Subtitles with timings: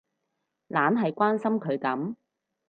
[0.69, 2.15] 懶係關心佢噉